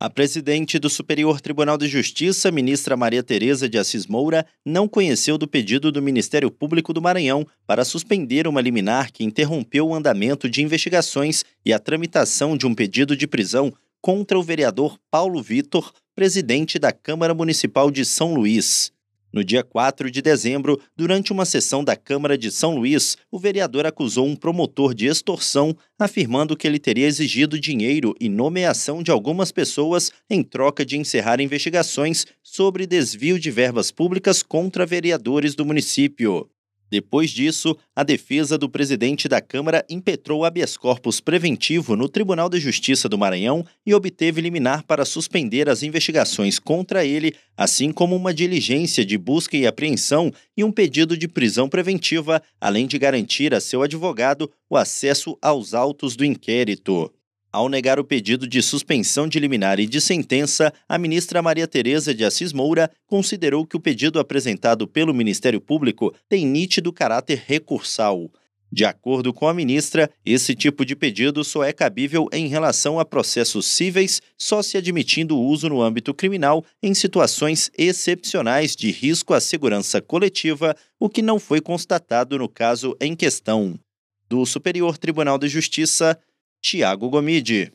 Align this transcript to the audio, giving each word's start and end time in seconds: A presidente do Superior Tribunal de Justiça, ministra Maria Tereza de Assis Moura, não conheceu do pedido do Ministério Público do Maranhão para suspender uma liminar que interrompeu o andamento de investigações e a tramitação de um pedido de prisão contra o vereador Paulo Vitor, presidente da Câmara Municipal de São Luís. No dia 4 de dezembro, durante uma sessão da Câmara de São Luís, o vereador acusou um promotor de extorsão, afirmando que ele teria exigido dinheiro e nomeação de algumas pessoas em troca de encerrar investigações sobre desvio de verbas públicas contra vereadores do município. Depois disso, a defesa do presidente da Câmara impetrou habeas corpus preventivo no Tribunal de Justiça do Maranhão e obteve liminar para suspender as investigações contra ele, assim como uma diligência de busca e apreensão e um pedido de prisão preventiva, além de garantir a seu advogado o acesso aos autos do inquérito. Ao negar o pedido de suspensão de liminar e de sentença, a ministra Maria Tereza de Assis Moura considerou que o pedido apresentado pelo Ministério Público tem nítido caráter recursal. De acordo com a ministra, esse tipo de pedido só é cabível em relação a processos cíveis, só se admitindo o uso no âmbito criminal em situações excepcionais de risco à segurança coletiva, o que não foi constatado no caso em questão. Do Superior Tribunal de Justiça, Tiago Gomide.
A 0.00 0.08
presidente 0.08 0.78
do 0.78 0.88
Superior 0.88 1.40
Tribunal 1.40 1.76
de 1.76 1.88
Justiça, 1.88 2.52
ministra 2.52 2.96
Maria 2.96 3.20
Tereza 3.20 3.68
de 3.68 3.76
Assis 3.76 4.06
Moura, 4.06 4.46
não 4.64 4.86
conheceu 4.86 5.36
do 5.36 5.48
pedido 5.48 5.90
do 5.90 6.00
Ministério 6.00 6.52
Público 6.52 6.92
do 6.92 7.02
Maranhão 7.02 7.44
para 7.66 7.84
suspender 7.84 8.46
uma 8.46 8.60
liminar 8.60 9.10
que 9.10 9.24
interrompeu 9.24 9.88
o 9.88 9.94
andamento 9.96 10.48
de 10.48 10.62
investigações 10.62 11.44
e 11.66 11.72
a 11.72 11.80
tramitação 11.80 12.56
de 12.56 12.64
um 12.64 12.76
pedido 12.76 13.16
de 13.16 13.26
prisão 13.26 13.74
contra 14.00 14.38
o 14.38 14.42
vereador 14.42 14.96
Paulo 15.10 15.42
Vitor, 15.42 15.92
presidente 16.14 16.78
da 16.78 16.92
Câmara 16.92 17.34
Municipal 17.34 17.90
de 17.90 18.04
São 18.04 18.32
Luís. 18.34 18.92
No 19.38 19.44
dia 19.44 19.62
4 19.62 20.10
de 20.10 20.20
dezembro, 20.20 20.80
durante 20.96 21.30
uma 21.30 21.44
sessão 21.44 21.84
da 21.84 21.94
Câmara 21.94 22.36
de 22.36 22.50
São 22.50 22.74
Luís, 22.74 23.16
o 23.30 23.38
vereador 23.38 23.86
acusou 23.86 24.26
um 24.26 24.34
promotor 24.34 24.92
de 24.92 25.06
extorsão, 25.06 25.76
afirmando 25.96 26.56
que 26.56 26.66
ele 26.66 26.80
teria 26.80 27.06
exigido 27.06 27.56
dinheiro 27.56 28.16
e 28.18 28.28
nomeação 28.28 29.00
de 29.00 29.12
algumas 29.12 29.52
pessoas 29.52 30.10
em 30.28 30.42
troca 30.42 30.84
de 30.84 30.98
encerrar 30.98 31.40
investigações 31.40 32.26
sobre 32.42 32.84
desvio 32.84 33.38
de 33.38 33.48
verbas 33.48 33.92
públicas 33.92 34.42
contra 34.42 34.84
vereadores 34.84 35.54
do 35.54 35.64
município. 35.64 36.50
Depois 36.90 37.30
disso, 37.30 37.76
a 37.94 38.02
defesa 38.02 38.56
do 38.56 38.68
presidente 38.68 39.28
da 39.28 39.40
Câmara 39.40 39.84
impetrou 39.90 40.44
habeas 40.44 40.76
corpus 40.76 41.20
preventivo 41.20 41.94
no 41.94 42.08
Tribunal 42.08 42.48
de 42.48 42.58
Justiça 42.58 43.08
do 43.08 43.18
Maranhão 43.18 43.64
e 43.84 43.94
obteve 43.94 44.40
liminar 44.40 44.84
para 44.84 45.04
suspender 45.04 45.68
as 45.68 45.82
investigações 45.82 46.58
contra 46.58 47.04
ele, 47.04 47.34
assim 47.56 47.92
como 47.92 48.16
uma 48.16 48.32
diligência 48.32 49.04
de 49.04 49.18
busca 49.18 49.56
e 49.56 49.66
apreensão 49.66 50.32
e 50.56 50.64
um 50.64 50.72
pedido 50.72 51.16
de 51.16 51.28
prisão 51.28 51.68
preventiva, 51.68 52.42
além 52.60 52.86
de 52.86 52.98
garantir 52.98 53.52
a 53.54 53.60
seu 53.60 53.82
advogado 53.82 54.50
o 54.70 54.76
acesso 54.76 55.36
aos 55.42 55.74
autos 55.74 56.16
do 56.16 56.24
inquérito. 56.24 57.12
Ao 57.50 57.66
negar 57.68 57.98
o 57.98 58.04
pedido 58.04 58.46
de 58.46 58.60
suspensão 58.60 59.26
de 59.26 59.40
liminar 59.40 59.80
e 59.80 59.86
de 59.86 60.02
sentença, 60.02 60.70
a 60.86 60.98
ministra 60.98 61.40
Maria 61.40 61.66
Tereza 61.66 62.14
de 62.14 62.22
Assis 62.22 62.52
Moura 62.52 62.90
considerou 63.06 63.66
que 63.66 63.76
o 63.76 63.80
pedido 63.80 64.20
apresentado 64.20 64.86
pelo 64.86 65.14
Ministério 65.14 65.60
Público 65.60 66.14
tem 66.28 66.44
nítido 66.44 66.92
caráter 66.92 67.42
recursal. 67.46 68.30
De 68.70 68.84
acordo 68.84 69.32
com 69.32 69.48
a 69.48 69.54
ministra, 69.54 70.10
esse 70.26 70.54
tipo 70.54 70.84
de 70.84 70.94
pedido 70.94 71.42
só 71.42 71.64
é 71.64 71.72
cabível 71.72 72.28
em 72.30 72.48
relação 72.48 73.00
a 73.00 73.04
processos 73.04 73.66
cíveis, 73.66 74.20
só 74.36 74.62
se 74.62 74.76
admitindo 74.76 75.34
o 75.34 75.42
uso 75.42 75.70
no 75.70 75.80
âmbito 75.80 76.12
criminal 76.12 76.62
em 76.82 76.92
situações 76.92 77.70
excepcionais 77.78 78.76
de 78.76 78.90
risco 78.90 79.32
à 79.32 79.40
segurança 79.40 80.02
coletiva, 80.02 80.76
o 81.00 81.08
que 81.08 81.22
não 81.22 81.38
foi 81.38 81.62
constatado 81.62 82.38
no 82.38 82.46
caso 82.46 82.94
em 83.00 83.16
questão. 83.16 83.80
Do 84.28 84.44
Superior 84.44 84.98
Tribunal 84.98 85.38
de 85.38 85.48
Justiça, 85.48 86.18
Tiago 86.60 87.08
Gomide. 87.10 87.72